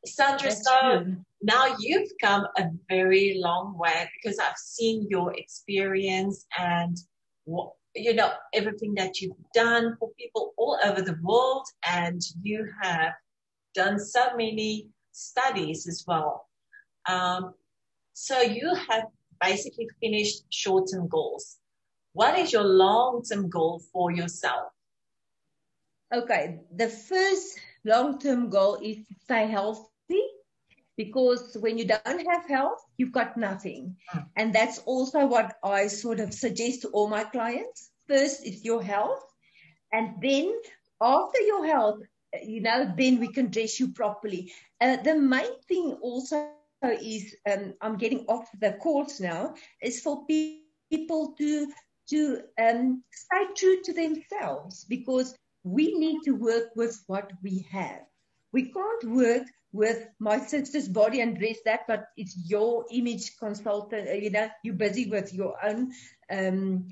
Sandra, 0.07 0.49
That's 0.51 0.65
so 0.65 0.81
true. 1.03 1.17
now 1.43 1.77
you've 1.79 2.11
come 2.23 2.47
a 2.59 2.65
very 2.89 3.39
long 3.43 3.77
way 3.79 4.09
because 4.23 4.39
I've 4.39 4.57
seen 4.59 5.07
your 5.09 5.35
experience 5.35 6.47
and 6.59 6.97
wh- 7.51 7.73
you 7.95 8.15
know, 8.15 8.33
everything 8.53 8.95
that 8.95 9.21
you've 9.21 9.37
done 9.55 9.97
for 9.99 10.11
people 10.19 10.53
all 10.57 10.79
over 10.85 11.03
the 11.03 11.19
world. 11.23 11.67
And 11.89 12.21
you 12.43 12.69
have 12.83 13.13
done 13.75 13.99
so 13.99 14.37
many 14.37 14.89
studies 15.13 15.87
as 15.87 16.05
well. 16.07 16.49
Um, 17.09 17.55
so 18.13 18.41
you 18.41 18.75
have 18.89 19.05
basically 19.41 19.89
finished 20.01 20.45
short-term 20.51 21.09
goals. 21.09 21.59
What 22.13 22.39
is 22.39 22.53
your 22.53 22.65
long-term 22.65 23.51
goal 23.51 23.83
for 23.93 24.13
yourself? 24.13 24.71
Okay, 26.15 26.61
the 26.75 26.89
first 26.89 27.59
long-term 27.85 28.51
goal 28.51 28.77
is 28.77 28.97
to 29.09 29.15
stay 29.25 29.49
healthy 29.49 29.91
because 30.97 31.57
when 31.61 31.79
you 31.79 31.87
don't 31.87 32.27
have 32.31 32.49
health, 32.49 32.79
you've 32.97 33.13
got 33.13 33.37
nothing. 33.37 33.97
Mm. 34.15 34.27
And 34.37 34.55
that's 34.55 34.79
also 34.81 35.27
what 35.27 35.57
I 35.63 35.89
sort 35.89 36.21
of 36.21 36.33
suggest 36.33 36.83
to 36.83 36.89
all 36.89 37.09
my 37.09 37.25
clients. 37.25 37.91
First 38.09 38.47
it's 38.47 38.65
your 38.65 38.83
health. 38.83 39.25
And 39.93 40.21
then 40.21 40.53
after 41.01 41.41
your 41.41 41.67
health, 41.67 42.01
you 42.43 42.61
know, 42.61 42.93
then 42.97 43.21
we 43.21 43.29
can 43.29 43.51
dress 43.51 43.79
you 43.79 43.89
properly. 43.89 44.53
Uh, 44.81 44.97
the 44.97 45.15
main 45.15 45.61
thing 45.69 45.99
also 46.03 46.49
is, 46.83 47.35
um, 47.51 47.75
I'm 47.81 47.97
getting 47.97 48.27
off 48.27 48.49
the 48.61 48.73
course 48.73 49.21
now, 49.21 49.55
is 49.81 50.01
for 50.01 50.27
people 50.27 51.35
to 51.39 51.73
to 52.07 52.41
um, 52.61 53.03
stay 53.11 53.45
true 53.57 53.81
to 53.83 53.93
themselves 53.95 54.85
because 54.85 55.35
we 55.63 55.95
need 55.95 56.21
to 56.25 56.33
work 56.33 56.69
with 56.77 57.03
what 57.07 57.33
we 57.43 57.67
have. 57.71 58.03
We 58.55 58.73
can't 58.73 59.05
work 59.05 59.47
with 59.73 60.07
my 60.21 60.39
sister's 60.39 60.89
body 60.89 61.21
and 61.21 61.37
dress 61.37 61.59
that, 61.65 61.81
but 61.89 62.07
it's 62.17 62.37
your 62.49 62.87
image 62.93 63.37
consultant. 63.39 64.09
Uh, 64.09 64.13
you 64.13 64.31
know, 64.31 64.49
you're 64.63 64.77
busy 64.77 65.11
with 65.11 65.35
your 65.35 65.55
own 65.63 65.91
um, 66.31 66.87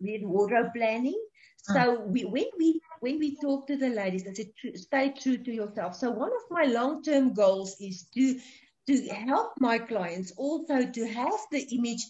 wardrobe 0.00 0.72
planning. 0.76 1.18
Ah. 1.70 1.72
So 1.72 2.00
we, 2.00 2.24
when 2.24 2.50
we 2.58 2.80
when 3.00 3.18
we 3.18 3.36
talk 3.40 3.66
to 3.68 3.76
the 3.76 3.88
ladies, 3.88 4.26
I 4.28 4.34
said, 4.34 4.50
stay 4.74 5.14
true 5.18 5.38
to 5.38 5.52
yourself. 5.52 5.96
So 5.96 6.10
one 6.10 6.30
of 6.30 6.50
my 6.50 6.64
long-term 6.64 7.32
goals 7.32 7.76
is 7.80 8.04
to 8.14 8.38
to 8.88 9.08
help 9.08 9.52
my 9.60 9.78
clients 9.78 10.32
also 10.36 10.86
to 10.86 11.06
have 11.06 11.40
the 11.52 11.62
image 11.76 12.04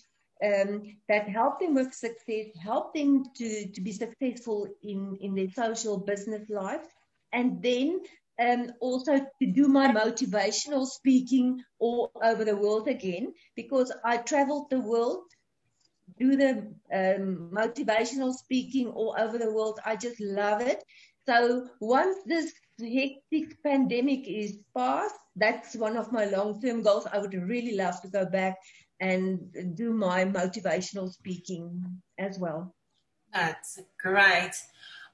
um, 0.44 0.82
that 1.08 1.28
help 1.28 1.60
them 1.60 1.74
with 1.74 1.92
success, 1.92 2.46
help 2.62 2.94
them 2.94 3.24
to, 3.36 3.68
to 3.72 3.80
be 3.80 3.92
successful 3.92 4.68
in, 4.82 5.16
in 5.20 5.34
their 5.34 5.50
social 5.50 5.98
business 5.98 6.48
life, 6.48 6.86
and 7.32 7.60
then 7.62 8.00
um, 8.38 8.72
also 8.80 9.18
to 9.18 9.46
do 9.46 9.68
my 9.68 9.88
motivational 9.88 10.86
speaking 10.86 11.62
all 11.78 12.10
over 12.22 12.44
the 12.44 12.56
world 12.56 12.88
again 12.88 13.32
because 13.56 13.92
I 14.04 14.18
traveled 14.18 14.70
the 14.70 14.80
world, 14.80 15.24
do 16.18 16.36
the 16.36 16.72
um, 16.92 17.50
motivational 17.52 18.32
speaking 18.32 18.88
all 18.88 19.14
over 19.18 19.38
the 19.38 19.52
world. 19.52 19.80
I 19.84 19.96
just 19.96 20.20
love 20.20 20.60
it. 20.60 20.82
So 21.26 21.68
once 21.80 22.16
this 22.26 22.52
hectic 22.80 23.62
pandemic 23.62 24.26
is 24.26 24.58
past, 24.74 25.14
that's 25.36 25.76
one 25.76 25.96
of 25.96 26.12
my 26.12 26.24
long-term 26.24 26.82
goals. 26.82 27.06
I 27.12 27.18
would 27.18 27.34
really 27.34 27.76
love 27.76 28.00
to 28.02 28.08
go 28.08 28.24
back 28.24 28.56
and 29.00 29.76
do 29.76 29.92
my 29.92 30.24
motivational 30.24 31.10
speaking 31.12 32.00
as 32.18 32.38
well. 32.38 32.74
That's 33.32 33.78
great. 34.00 34.52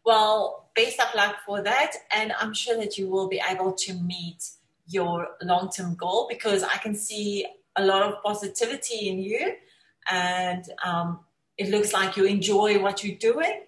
Well, 0.04 0.68
best 0.74 1.00
of 1.00 1.14
luck 1.14 1.36
for 1.46 1.62
that. 1.62 1.92
And 2.14 2.32
I'm 2.38 2.52
sure 2.52 2.76
that 2.76 2.98
you 2.98 3.08
will 3.08 3.28
be 3.28 3.40
able 3.48 3.72
to 3.72 3.94
meet 3.94 4.44
your 4.86 5.28
long 5.42 5.70
term 5.70 5.94
goal 5.94 6.26
because 6.28 6.62
I 6.62 6.76
can 6.76 6.94
see 6.94 7.46
a 7.76 7.84
lot 7.84 8.02
of 8.02 8.22
positivity 8.22 9.08
in 9.08 9.18
you. 9.18 9.54
And 10.10 10.64
um, 10.84 11.20
it 11.56 11.70
looks 11.70 11.92
like 11.92 12.16
you 12.16 12.24
enjoy 12.24 12.80
what 12.80 13.02
you're 13.02 13.16
doing. 13.16 13.62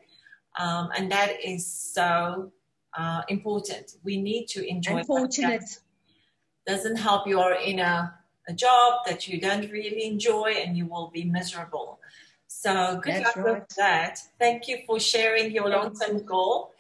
Um, 0.58 0.90
and 0.96 1.10
that 1.10 1.44
is 1.44 1.66
so 1.66 2.52
uh, 2.96 3.22
important. 3.28 3.92
We 4.04 4.20
need 4.20 4.46
to 4.48 4.66
enjoy. 4.66 4.98
Unfortunate. 4.98 5.64
Doesn't 6.66 6.96
help 6.96 7.28
you 7.28 7.38
are 7.38 7.54
in 7.54 7.78
a, 7.78 8.12
a 8.48 8.52
job 8.52 9.00
that 9.06 9.28
you 9.28 9.40
don't 9.40 9.70
really 9.70 10.04
enjoy 10.04 10.54
and 10.58 10.76
you 10.76 10.86
will 10.86 11.10
be 11.14 11.24
miserable. 11.24 12.00
So 12.46 13.00
good 13.02 13.14
That's 13.14 13.36
luck 13.36 13.46
right. 13.46 13.60
with 13.60 13.68
that. 13.76 14.18
Thank 14.38 14.68
you 14.68 14.78
for 14.86 15.00
sharing 15.00 15.52
your 15.52 15.68
long-term 15.68 16.24
goal. 16.24 16.72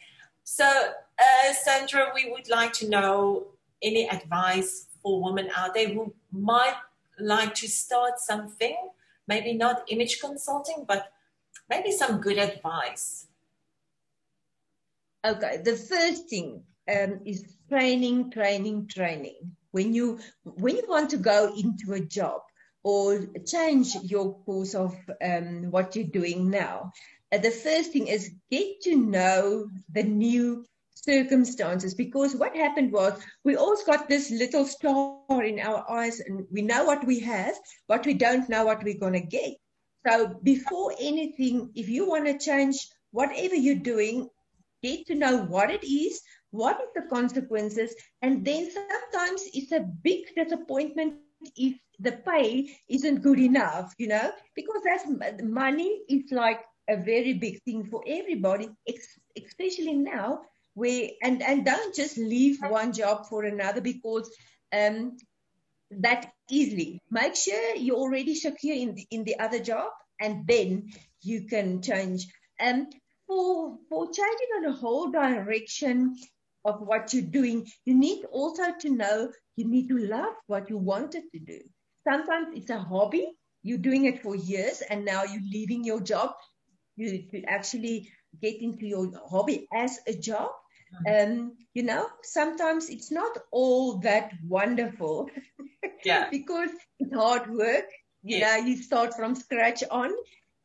So, 0.44 0.64
uh, 0.64 1.52
Sandra, 1.52 2.12
we 2.14 2.30
would 2.30 2.48
like 2.48 2.72
to 2.74 2.88
know 2.88 3.48
any 3.82 4.08
advice 4.08 4.86
for 5.02 5.22
women 5.22 5.50
out 5.56 5.74
there 5.74 5.88
who 5.88 6.14
might 6.32 6.76
like 7.18 7.54
to 7.54 7.68
start 7.68 8.18
something, 8.18 8.76
maybe 9.26 9.54
not 9.54 9.84
image 9.88 10.20
consulting, 10.20 10.84
but 10.86 11.12
maybe 11.68 11.90
some 11.90 12.20
good 12.20 12.38
advice. 12.38 13.26
Okay, 15.26 15.60
the 15.64 15.74
first 15.74 16.28
thing 16.28 16.62
um, 16.88 17.20
is 17.24 17.56
training, 17.68 18.30
training, 18.30 18.86
training. 18.86 19.56
When 19.72 19.92
you 19.92 20.20
when 20.44 20.76
you 20.76 20.84
want 20.88 21.10
to 21.10 21.16
go 21.16 21.52
into 21.56 21.94
a 21.94 22.00
job, 22.00 22.42
or 22.86 23.26
change 23.44 23.96
your 24.04 24.38
course 24.44 24.72
of 24.76 24.94
um, 25.20 25.72
what 25.72 25.96
you're 25.96 26.14
doing 26.20 26.48
now. 26.48 26.92
Uh, 27.32 27.38
the 27.38 27.50
first 27.50 27.90
thing 27.90 28.06
is 28.06 28.30
get 28.48 28.80
to 28.82 28.94
know 28.94 29.68
the 29.92 30.04
new 30.04 30.64
circumstances 30.94 31.94
because 31.94 32.36
what 32.36 32.54
happened 32.54 32.92
was 32.92 33.20
we 33.42 33.56
all 33.56 33.76
got 33.84 34.08
this 34.08 34.30
little 34.30 34.64
star 34.64 35.42
in 35.42 35.58
our 35.58 35.84
eyes 35.90 36.20
and 36.20 36.46
we 36.52 36.62
know 36.62 36.84
what 36.84 37.04
we 37.04 37.18
have, 37.18 37.56
but 37.88 38.06
we 38.06 38.14
don't 38.14 38.48
know 38.48 38.64
what 38.64 38.84
we're 38.84 39.00
going 39.00 39.14
to 39.20 39.32
get. 39.38 39.54
So 40.06 40.38
before 40.44 40.94
anything, 41.00 41.72
if 41.74 41.88
you 41.88 42.08
want 42.08 42.26
to 42.26 42.38
change 42.38 42.88
whatever 43.10 43.56
you're 43.56 43.74
doing, 43.94 44.28
get 44.84 45.08
to 45.08 45.16
know 45.16 45.38
what 45.38 45.72
it 45.72 45.82
is, 45.82 46.22
what 46.52 46.80
is 46.80 46.90
the 46.94 47.08
consequences, 47.10 47.92
and 48.22 48.44
then 48.44 48.70
sometimes 48.70 49.42
it's 49.52 49.72
a 49.72 49.80
big 49.80 50.26
disappointment 50.36 51.14
if 51.56 51.78
the 51.98 52.12
pay 52.12 52.70
isn't 52.88 53.22
good 53.22 53.38
enough, 53.38 53.94
you 53.98 54.08
know, 54.08 54.32
because 54.54 54.82
that's 54.84 55.42
money 55.42 56.02
is 56.08 56.30
like 56.30 56.60
a 56.88 56.96
very 56.96 57.34
big 57.34 57.62
thing 57.62 57.84
for 57.84 58.02
everybody, 58.06 58.68
especially 59.36 59.94
now 59.94 60.40
where, 60.74 61.08
and, 61.22 61.42
and 61.42 61.64
don't 61.64 61.94
just 61.94 62.18
leave 62.18 62.58
one 62.60 62.92
job 62.92 63.26
for 63.26 63.44
another 63.44 63.80
because, 63.80 64.30
um, 64.72 65.16
that 65.90 66.32
easily. 66.50 67.00
Make 67.10 67.36
sure 67.36 67.76
you're 67.76 67.96
already 67.96 68.34
secure 68.34 68.76
in 68.76 68.94
the, 68.94 69.06
in 69.10 69.24
the 69.24 69.38
other 69.38 69.60
job 69.60 69.90
and 70.20 70.46
then 70.46 70.90
you 71.22 71.46
can 71.46 71.80
change. 71.82 72.26
Um, 72.60 72.88
for, 73.26 73.78
for 73.88 74.06
changing 74.06 74.48
on 74.58 74.64
a 74.66 74.72
whole 74.72 75.10
direction 75.10 76.16
of 76.64 76.80
what 76.80 77.12
you're 77.12 77.22
doing, 77.22 77.66
you 77.84 77.94
need 77.94 78.24
also 78.30 78.64
to 78.80 78.90
know 78.90 79.30
you 79.56 79.66
need 79.68 79.88
to 79.88 79.98
love 79.98 80.34
what 80.46 80.70
you 80.70 80.78
wanted 80.78 81.24
to 81.32 81.38
do. 81.38 81.60
Sometimes 82.04 82.48
it's 82.54 82.70
a 82.70 82.78
hobby. 82.78 83.32
You're 83.62 83.78
doing 83.78 84.04
it 84.04 84.22
for 84.22 84.36
years 84.36 84.82
and 84.88 85.04
now 85.04 85.24
you're 85.24 85.50
leaving 85.52 85.84
your 85.84 86.00
job. 86.00 86.34
You 86.96 87.22
to 87.30 87.42
actually 87.44 88.10
get 88.40 88.60
into 88.62 88.86
your 88.86 89.10
hobby 89.28 89.66
as 89.74 89.98
a 90.06 90.14
job. 90.14 90.50
Mm-hmm. 91.06 91.32
Um, 91.32 91.52
you 91.74 91.82
know, 91.82 92.06
sometimes 92.22 92.88
it's 92.90 93.10
not 93.10 93.36
all 93.50 93.98
that 93.98 94.32
wonderful. 94.46 95.28
Yeah. 96.04 96.28
because 96.30 96.70
it's 97.00 97.14
hard 97.14 97.50
work. 97.50 97.86
You 98.22 98.38
yeah. 98.38 98.58
know, 98.58 98.66
you 98.66 98.76
start 98.76 99.14
from 99.14 99.34
scratch 99.34 99.82
on 99.90 100.12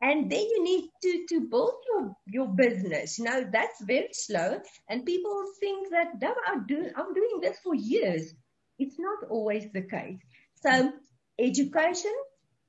and 0.01 0.31
then 0.31 0.41
you 0.41 0.63
need 0.63 0.89
to 1.03 1.25
to 1.29 1.41
build 1.47 1.73
your 1.89 2.15
your 2.27 2.47
business 2.47 3.19
you 3.19 3.25
know 3.25 3.45
that's 3.51 3.83
very 3.83 4.09
slow 4.11 4.59
and 4.89 5.05
people 5.05 5.45
think 5.59 5.89
that 5.91 6.19
no, 6.19 6.33
I'm, 6.47 6.65
do, 6.65 6.89
I'm 6.95 7.13
doing 7.13 7.39
this 7.41 7.59
for 7.63 7.75
years 7.75 8.33
it's 8.81 8.99
not 8.99 9.29
always 9.29 9.71
the 9.71 9.81
case. 9.81 10.19
So 10.63 10.91
education, 11.39 12.13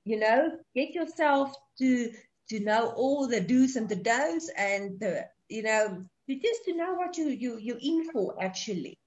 you 0.04 0.19
know, 0.19 0.52
get 0.75 0.95
yourself 0.95 1.54
to 1.78 2.12
to 2.49 2.61
know 2.61 2.92
all 2.97 3.26
the 3.28 3.40
do's 3.40 3.76
and 3.76 3.88
the 3.88 3.97
don'ts 3.97 4.50
and 4.57 5.00
the, 5.00 5.25
you 5.49 5.62
know, 5.62 6.04
just 6.28 6.64
to 6.64 6.75
know 6.75 6.95
what 6.95 7.16
you, 7.16 7.28
you, 7.28 7.59
you're 7.59 7.78
in 7.81 8.11
for 8.12 8.37
actually. 8.42 8.99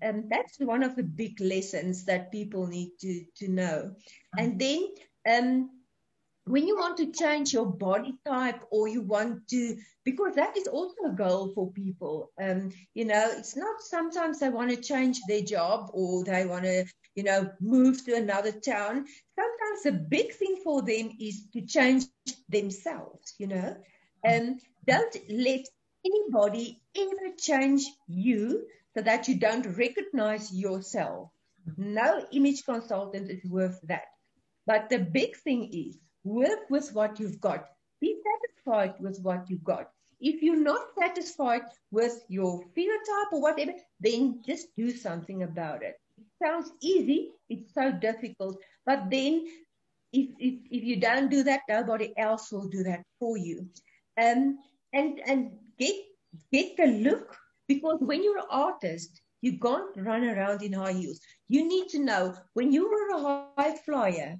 And 0.00 0.24
um, 0.24 0.28
that's 0.30 0.58
one 0.58 0.82
of 0.82 0.96
the 0.96 1.02
big 1.02 1.40
lessons 1.40 2.04
that 2.06 2.32
people 2.32 2.66
need 2.66 2.92
to, 3.00 3.24
to 3.36 3.48
know. 3.48 3.92
And 4.38 4.58
then 4.58 4.88
um, 5.30 5.70
when 6.46 6.66
you 6.66 6.76
want 6.76 6.98
to 6.98 7.12
change 7.12 7.52
your 7.52 7.66
body 7.66 8.14
type 8.26 8.60
or 8.70 8.88
you 8.88 9.00
want 9.00 9.48
to, 9.48 9.76
because 10.04 10.34
that 10.34 10.56
is 10.56 10.66
also 10.68 10.94
a 11.06 11.12
goal 11.12 11.52
for 11.54 11.72
people. 11.72 12.30
Um, 12.40 12.72
you 12.94 13.06
know, 13.06 13.30
it's 13.38 13.56
not 13.56 13.80
sometimes 13.80 14.40
they 14.40 14.50
want 14.50 14.70
to 14.70 14.76
change 14.76 15.20
their 15.26 15.42
job 15.42 15.90
or 15.92 16.24
they 16.24 16.44
want 16.46 16.64
to, 16.64 16.84
you 17.14 17.24
know, 17.24 17.50
move 17.60 18.04
to 18.04 18.14
another 18.14 18.52
town. 18.52 19.06
Sometimes 19.36 19.82
the 19.84 19.92
big 19.92 20.32
thing 20.34 20.60
for 20.62 20.82
them 20.82 21.12
is 21.18 21.46
to 21.54 21.62
change 21.62 22.04
themselves, 22.48 23.34
you 23.38 23.46
know. 23.46 23.76
Um, 24.26 24.58
don't 24.86 25.16
let 25.30 25.64
anybody 26.04 26.80
ever 26.96 27.34
change 27.38 27.86
you 28.06 28.66
so 28.94 29.02
that 29.02 29.28
you 29.28 29.38
don't 29.38 29.66
recognize 29.78 30.52
yourself. 30.52 31.30
No 31.76 32.26
image 32.32 32.64
consultant 32.64 33.30
is 33.30 33.44
worth 33.50 33.80
that. 33.84 34.04
But 34.66 34.90
the 34.90 34.98
big 34.98 35.36
thing 35.36 35.70
is 35.72 35.98
work 36.24 36.70
with 36.70 36.90
what 36.92 37.20
you've 37.20 37.40
got. 37.40 37.68
Be 38.00 38.16
satisfied 38.24 38.94
with 39.00 39.20
what 39.22 39.48
you've 39.48 39.64
got. 39.64 39.90
If 40.20 40.42
you're 40.42 40.56
not 40.60 40.80
satisfied 40.98 41.62
with 41.90 42.24
your 42.28 42.62
phenotype 42.76 43.32
or 43.32 43.42
whatever, 43.42 43.72
then 44.00 44.42
just 44.46 44.68
do 44.76 44.90
something 44.90 45.42
about 45.42 45.82
it. 45.82 45.96
It 46.18 46.26
sounds 46.42 46.70
easy, 46.80 47.30
it's 47.48 47.74
so 47.74 47.92
difficult, 47.92 48.58
but 48.86 49.10
then 49.10 49.46
if, 50.12 50.28
if, 50.38 50.54
if 50.70 50.84
you 50.84 50.96
don't 50.96 51.30
do 51.30 51.42
that, 51.42 51.62
nobody 51.68 52.12
else 52.16 52.52
will 52.52 52.68
do 52.68 52.82
that 52.84 53.02
for 53.18 53.36
you. 53.36 53.68
Um, 54.20 54.58
and, 54.92 55.20
and 55.26 55.50
get, 55.78 55.94
get 56.52 56.76
the 56.76 56.86
look 56.86 57.36
because 57.66 57.98
when 58.00 58.22
you're 58.22 58.38
an 58.38 58.44
artist, 58.50 59.20
you 59.42 59.58
can't 59.58 59.94
run 59.96 60.24
around 60.24 60.62
in 60.62 60.72
high 60.72 60.92
heels. 60.92 61.20
You 61.48 61.68
need 61.68 61.88
to 61.88 61.98
know 61.98 62.34
when 62.54 62.72
you 62.72 62.88
were 62.88 63.18
a 63.18 63.46
high 63.58 63.76
flyer, 63.84 64.36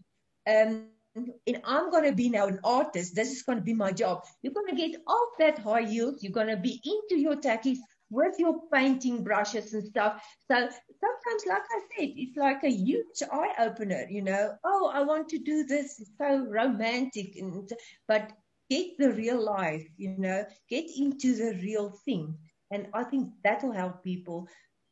um, 0.49 0.87
and 1.14 1.61
I'm 1.64 1.90
going 1.90 2.04
to 2.04 2.12
be 2.12 2.28
now 2.28 2.47
an 2.47 2.61
artist. 2.64 3.14
This 3.14 3.30
is 3.30 3.42
going 3.42 3.59
to 3.59 3.64
be 3.64 3.75
my 3.75 3.92
job. 3.92 4.25
You're 4.42 4.52
going 4.52 4.75
to 4.75 4.76
get 4.76 5.00
off 5.06 5.28
that 5.38 5.59
high 5.59 5.83
heels. 5.83 6.23
You're 6.23 6.33
going 6.33 6.49
to 6.49 6.56
be 6.56 6.80
into 6.85 7.21
your 7.21 7.37
tackies 7.37 7.78
with 8.11 8.35
your 8.38 8.61
painting 8.73 9.23
brushes 9.23 9.73
and 9.75 9.87
stuff. 9.87 10.23
So 10.50 10.54
sometimes, 10.56 11.47
like 11.47 11.62
I 11.62 11.80
said, 11.97 12.11
it's 12.16 12.37
like 12.37 12.62
a 12.64 12.71
huge 12.71 13.23
eye 13.30 13.52
opener, 13.59 14.06
you 14.09 14.23
know. 14.23 14.54
Oh, 14.64 14.90
I 14.92 15.02
want 15.02 15.28
to 15.30 15.38
do 15.38 15.64
this. 15.64 16.00
It's 16.00 16.11
so 16.18 16.47
romantic. 16.49 17.37
And, 17.37 17.68
but 18.09 18.33
get 18.71 18.99
the 18.99 19.12
real 19.12 19.42
life, 19.42 19.87
you 19.97 20.16
know, 20.18 20.44
get 20.68 20.87
into 20.97 21.37
the 21.37 21.59
real 21.62 21.90
thing. 22.04 22.37
And 22.71 22.88
I 22.92 23.04
think 23.04 23.30
that 23.44 23.62
will 23.62 23.73
help 23.73 24.02
people 24.02 24.49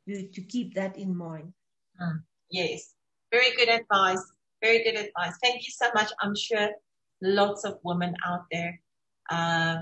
to, 0.09 0.29
to 0.29 0.41
keep 0.43 0.75
that 0.75 0.97
in 0.97 1.17
mind. 1.17 1.53
Mm, 2.01 2.23
yes, 2.51 2.95
very 3.33 3.55
good 3.57 3.69
advice. 3.69 4.23
Very 4.63 4.85
good 4.85 4.95
advice. 4.95 5.37
Thank 5.43 5.67
you 5.67 5.73
so 5.73 5.89
much. 5.95 6.11
I'm 6.21 6.37
sure 6.37 6.71
lots 7.21 7.65
of 7.65 7.79
women 7.83 8.15
out 8.25 8.45
there 8.51 8.81
uh, 9.31 9.79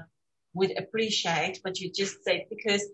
would 0.55 0.77
appreciate 0.79 1.59
what 1.63 1.79
you 1.81 1.91
just 1.93 2.25
said 2.25 2.47
because 2.49 2.85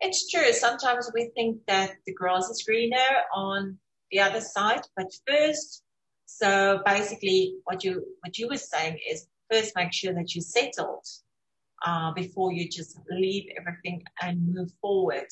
it's 0.00 0.30
true. 0.30 0.52
Sometimes 0.52 1.10
we 1.14 1.30
think 1.34 1.58
that 1.66 1.92
the 2.06 2.14
grass 2.14 2.48
is 2.48 2.64
greener 2.66 2.96
on 3.34 3.78
the 4.10 4.20
other 4.20 4.40
side, 4.40 4.82
but 4.96 5.12
first, 5.26 5.82
so 6.26 6.80
basically 6.84 7.56
what 7.64 7.84
you, 7.84 8.04
what 8.20 8.38
you 8.38 8.48
were 8.48 8.56
saying 8.56 8.98
is 9.10 9.26
first 9.50 9.72
make 9.76 9.92
sure 9.92 10.14
that 10.14 10.34
you 10.34 10.40
settled 10.40 11.06
uh, 11.84 12.12
before 12.12 12.52
you 12.52 12.68
just 12.68 12.98
leave 13.10 13.44
everything 13.58 14.02
and 14.22 14.54
move 14.54 14.70
forward. 14.80 15.26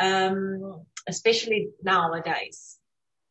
Um, 0.00 0.82
especially 1.08 1.68
nowadays, 1.82 2.78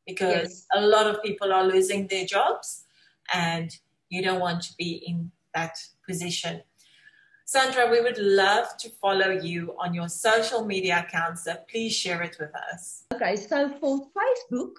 because 0.05 0.49
yes. 0.49 0.65
a 0.75 0.81
lot 0.81 1.07
of 1.07 1.21
people 1.23 1.51
are 1.51 1.63
losing 1.63 2.07
their 2.07 2.25
jobs 2.25 2.85
and 3.33 3.75
you 4.09 4.21
don't 4.21 4.39
want 4.39 4.61
to 4.63 4.73
be 4.77 5.03
in 5.07 5.31
that 5.53 5.77
position. 6.07 6.61
Sandra, 7.47 7.89
we 7.91 8.01
would 8.01 8.17
love 8.17 8.75
to 8.77 8.89
follow 8.89 9.29
you 9.29 9.75
on 9.77 9.93
your 9.93 10.09
social 10.09 10.65
media 10.65 11.05
accounts, 11.07 11.43
so 11.43 11.55
please 11.69 11.93
share 11.93 12.23
it 12.23 12.37
with 12.39 12.49
us. 12.73 13.03
Okay, 13.13 13.35
so 13.35 13.69
for 13.79 14.07
Facebook, 14.17 14.73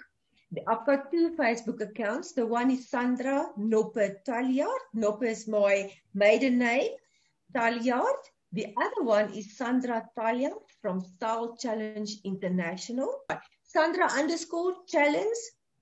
I've 0.66 0.84
got 0.84 1.10
two 1.10 1.36
Facebook 1.38 1.80
accounts. 1.80 2.32
The 2.32 2.44
one 2.44 2.70
is 2.72 2.88
Sandra 2.88 3.46
Noppe 3.56 4.16
Taljaard. 4.26 4.82
Noppe 4.96 5.28
is 5.28 5.46
my 5.46 5.92
maiden 6.14 6.58
name, 6.58 6.90
Taljaard. 7.54 8.22
The 8.52 8.74
other 8.76 9.02
one 9.02 9.32
is 9.32 9.56
Sandra 9.56 10.08
Taljaard 10.18 10.66
from 10.82 11.00
Style 11.00 11.56
Challenge 11.56 12.10
International. 12.24 13.12
Sandra 13.76 14.08
underscore 14.10 14.74
challenge 14.88 15.36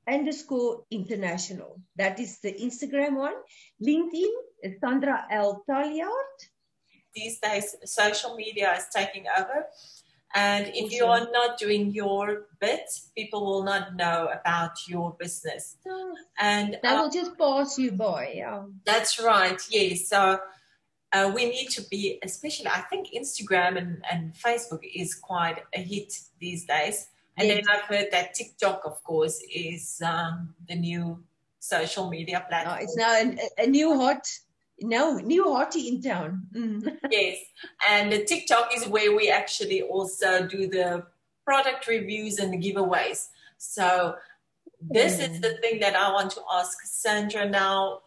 underscore 0.09 0.83
international. 0.91 1.81
That 1.95 2.19
is 2.19 2.41
the 2.41 2.53
Instagram 2.53 3.15
one. 3.17 3.39
LinkedIn 3.81 4.33
is 4.65 4.81
Sandra 4.81 5.27
L. 5.31 5.65
Taljaard. 5.69 6.39
These 7.15 7.39
days, 7.39 7.77
social 7.85 8.35
media 8.35 8.75
is 8.77 8.87
taking 8.95 9.27
over. 9.39 9.67
And 10.35 10.73
if 10.75 10.91
you 10.91 11.05
are 11.05 11.29
not 11.31 11.57
doing 11.57 11.93
your 11.93 12.47
bit, 12.61 12.91
people 13.17 13.47
will 13.47 13.63
not 13.63 13.95
know 13.95 14.29
about 14.41 14.73
your 14.89 15.15
business. 15.17 15.77
And 16.41 16.77
that 16.83 16.99
uh, 16.99 17.03
will 17.03 17.11
just 17.11 17.39
pass 17.39 17.79
you 17.79 17.93
by. 17.93 18.33
Yeah. 18.35 18.65
That's 18.85 19.21
right. 19.21 19.61
Yes. 19.71 20.09
So 20.09 20.41
uh, 21.13 21.31
we 21.33 21.45
need 21.49 21.69
to 21.71 21.83
be, 21.89 22.19
especially, 22.25 22.67
I 22.67 22.81
think 22.91 23.11
Instagram 23.17 23.79
and, 23.79 24.05
and 24.11 24.35
Facebook 24.35 24.81
is 24.83 25.15
quite 25.15 25.63
a 25.73 25.79
hit 25.79 26.13
these 26.41 26.65
days. 26.65 27.07
And 27.37 27.51
then 27.51 27.63
I've 27.69 27.83
heard 27.83 28.09
that 28.13 28.35
TikTok, 28.35 28.83
of 28.85 29.03
course, 29.03 29.43
is 29.53 30.01
um, 30.05 30.55
the 30.69 30.77
new 30.77 31.23
social 31.59 32.09
media 32.09 32.45
platform. 32.49 32.79
It's 32.81 32.97
now 32.97 33.13
a, 33.13 33.65
a, 33.65 33.67
new 33.67 33.99
hot, 33.99 34.29
no, 34.81 35.19
new 35.19 35.47
hottie 35.47 35.89
in 35.89 36.03
town. 36.03 36.47
Mm. 36.55 36.99
yes, 37.11 37.39
and 37.89 38.13
the 38.13 38.25
TikTok 38.25 38.71
is 38.77 38.87
where 38.87 39.17
we 39.17 39.31
actually 39.31 39.83
also 39.83 40.47
do 40.47 40.69
the 40.69 41.07
product 41.45 41.89
reviews 41.89 42.39
and 42.39 42.53
the 42.53 42.59
giveaways. 42.59 43.29
So 43.59 44.17
this 44.81 45.17
mm. 45.17 45.31
is 45.31 45.41
the 45.41 45.55
thing 45.57 45.81
that 45.81 45.97
I 45.97 46.13
want 46.13 46.31
to 46.33 46.41
ask 46.53 46.79
Sandra 46.85 47.49
now. 47.49 48.01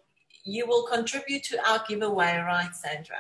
You 0.44 0.66
will 0.66 0.88
contribute 0.88 1.44
to 1.46 1.70
our 1.70 1.84
giveaway, 1.86 2.38
right, 2.38 2.74
Sandra? 2.74 3.18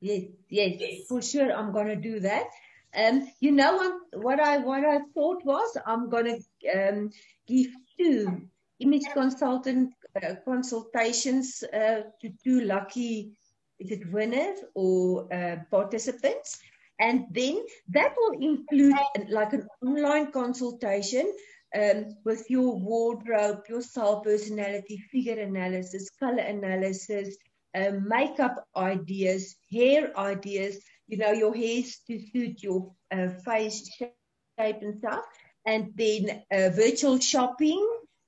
Yes, 0.00 0.24
yes, 0.48 0.76
yes. 0.78 1.06
for 1.08 1.22
sure. 1.22 1.50
I'm 1.50 1.72
going 1.72 1.88
to 1.88 1.96
do 1.96 2.20
that. 2.20 2.48
Um, 2.96 3.28
you 3.40 3.52
know 3.52 3.76
what, 3.76 4.22
what 4.22 4.40
I 4.40 4.58
what 4.58 4.84
I 4.84 5.00
thought 5.14 5.44
was 5.44 5.76
I'm 5.86 6.08
going 6.08 6.42
to 6.62 6.88
um, 6.88 7.10
give 7.46 7.70
two 7.98 8.42
image 8.80 9.04
consultant 9.12 9.92
uh, 10.22 10.34
consultations 10.44 11.62
uh, 11.72 12.02
to 12.20 12.30
two 12.42 12.62
lucky 12.62 13.32
is 13.78 13.90
it 13.90 14.10
winners 14.10 14.58
or 14.74 15.32
uh, 15.32 15.56
participants, 15.70 16.58
and 16.98 17.26
then 17.30 17.64
that 17.90 18.14
will 18.16 18.38
include 18.40 18.96
like 19.28 19.52
an 19.52 19.66
online 19.84 20.32
consultation 20.32 21.32
um, 21.78 22.06
with 22.24 22.48
your 22.48 22.76
wardrobe, 22.76 23.60
your 23.68 23.82
style 23.82 24.20
personality, 24.20 24.96
figure 25.12 25.40
analysis, 25.40 26.10
color 26.18 26.42
analysis, 26.42 27.36
uh, 27.74 27.92
makeup 28.02 28.66
ideas, 28.76 29.56
hair 29.70 30.16
ideas 30.18 30.78
you 31.08 31.16
know, 31.16 31.32
your 31.32 31.54
hairs 31.54 32.00
to 32.06 32.20
suit 32.32 32.62
your 32.62 32.92
uh, 33.10 33.28
face 33.44 33.90
shape 33.96 34.14
and 34.58 34.98
stuff. 34.98 35.24
And 35.66 35.92
then 35.96 36.42
uh, 36.52 36.70
virtual 36.70 37.18
shopping 37.18 37.84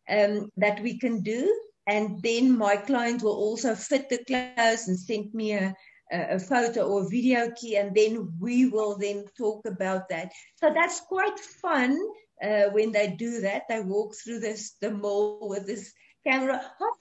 um, 0.09 0.51
that 0.57 0.83
we 0.83 0.99
can 0.99 1.23
do. 1.23 1.55
And 1.87 2.23
then 2.23 2.57
my 2.57 2.77
client 2.77 3.23
will 3.23 3.37
also 3.37 3.75
fit 3.75 4.09
the 4.09 4.25
clothes 4.25 4.89
and 4.89 4.99
send 4.99 5.33
me 5.35 5.53
a, 5.53 5.75
a 6.13 6.39
photo 6.39 6.87
or 6.87 7.03
a 7.03 7.09
video 7.09 7.51
key. 7.51 7.77
And 7.77 7.95
then 7.95 8.35
we 8.41 8.67
will 8.67 8.99
then 8.99 9.25
talk 9.37 9.67
about 9.67 10.09
that. 10.09 10.33
So 10.57 10.73
that's 10.75 11.01
quite 11.01 11.39
fun 11.39 11.99
uh, 12.43 12.65
when 12.71 12.93
they 12.93 13.09
do 13.09 13.41
that. 13.43 13.63
They 13.69 13.81
walk 13.81 14.15
through 14.15 14.41
this 14.41 14.75
the 14.81 14.91
mall 14.91 15.49
with 15.49 15.67
this 15.67 15.93
camera. 16.27 16.63
Oh, 16.81 16.95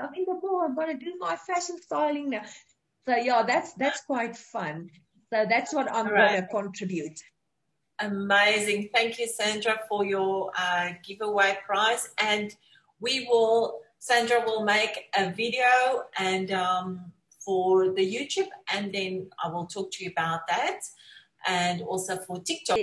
I'm 0.00 0.14
in 0.14 0.24
the 0.26 0.34
mall. 0.42 0.62
I'm 0.64 0.74
going 0.74 0.98
to 0.98 1.04
do 1.04 1.16
my 1.18 1.36
fashion 1.36 1.76
styling 1.80 2.30
now. 2.30 2.42
So 3.08 3.16
yeah, 3.16 3.42
that's 3.46 3.72
that's 3.74 4.02
quite 4.04 4.36
fun. 4.36 4.90
So 5.32 5.46
that's 5.48 5.72
what 5.72 5.90
I'm 5.92 6.08
right. 6.08 6.30
going 6.30 6.42
to 6.42 6.48
contribute. 6.48 7.18
Amazing. 8.00 8.90
Thank 8.94 9.18
you, 9.18 9.26
Sandra, 9.26 9.80
for 9.88 10.04
your 10.04 10.50
uh, 10.58 10.90
giveaway 11.04 11.58
prize. 11.64 12.10
And 12.18 12.54
we 13.00 13.26
will, 13.28 13.80
Sandra 13.98 14.42
will 14.44 14.64
make 14.64 15.08
a 15.16 15.30
video 15.30 16.04
and 16.18 16.50
um, 16.50 17.12
for 17.44 17.92
the 17.92 18.02
YouTube, 18.02 18.48
and 18.72 18.92
then 18.92 19.30
I 19.42 19.48
will 19.48 19.66
talk 19.66 19.90
to 19.92 20.04
you 20.04 20.10
about 20.10 20.46
that, 20.48 20.80
and 21.46 21.82
also 21.82 22.16
for 22.18 22.40
TikTok. 22.40 22.78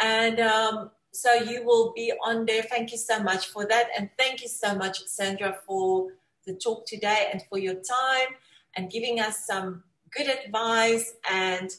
And 0.00 0.40
um, 0.40 0.90
so 1.12 1.32
you 1.34 1.64
will 1.64 1.92
be 1.94 2.12
on 2.24 2.44
there. 2.46 2.62
Thank 2.62 2.92
you 2.92 2.98
so 2.98 3.20
much 3.20 3.48
for 3.48 3.66
that, 3.66 3.88
and 3.96 4.10
thank 4.18 4.42
you 4.42 4.48
so 4.48 4.74
much, 4.74 5.04
Sandra, 5.06 5.56
for 5.66 6.08
the 6.46 6.54
talk 6.54 6.86
today 6.86 7.28
and 7.32 7.42
for 7.48 7.58
your 7.58 7.74
time 7.74 8.36
and 8.76 8.90
giving 8.90 9.20
us 9.20 9.46
some 9.46 9.82
good 10.16 10.28
advice. 10.28 11.14
And 11.30 11.70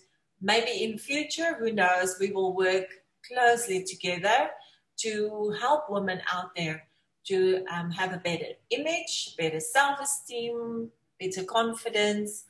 maybe 0.42 0.84
in 0.84 0.98
future, 0.98 1.56
who 1.56 1.72
knows, 1.72 2.18
we 2.20 2.32
will 2.32 2.56
work 2.56 2.88
closely 3.28 3.84
together 3.84 4.50
to 4.98 5.56
help 5.60 5.90
women 5.90 6.22
out 6.32 6.56
there 6.56 6.84
to 7.26 7.66
um, 7.72 7.90
have 7.92 8.14
a 8.14 8.18
better 8.18 8.46
image, 8.70 9.36
better 9.38 9.60
self 9.60 10.00
esteem, 10.00 10.92
better 11.20 11.44
confidence. 11.44 12.46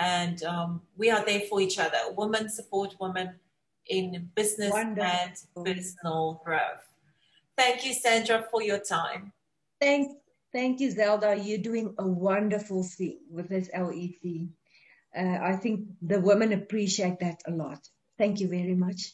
And 0.00 0.42
um, 0.44 0.82
we 0.96 1.10
are 1.10 1.24
there 1.24 1.40
for 1.40 1.60
each 1.60 1.78
other. 1.78 1.98
Women 2.16 2.48
support 2.48 2.94
women 3.00 3.34
in 3.86 4.30
business 4.34 4.70
Wonderful. 4.70 5.10
and 5.10 5.66
personal 5.66 6.40
growth. 6.44 6.94
Thank 7.58 7.84
you, 7.84 7.92
Sandra, 7.92 8.46
for 8.50 8.62
your 8.62 8.78
time. 8.78 9.32
Thanks. 9.80 10.14
Thank 10.52 10.80
you, 10.80 10.90
Zelda. 10.90 11.34
You're 11.36 11.58
doing 11.58 11.94
a 11.98 12.06
wonderful 12.06 12.82
thing 12.84 13.20
with 13.30 13.48
this 13.48 13.70
LEC. 13.74 14.48
Uh, 15.16 15.38
I 15.42 15.56
think 15.56 15.86
the 16.02 16.20
women 16.20 16.52
appreciate 16.52 17.20
that 17.20 17.40
a 17.46 17.50
lot. 17.50 17.78
Thank 18.18 18.40
you 18.40 18.48
very 18.48 18.74
much. 18.74 19.12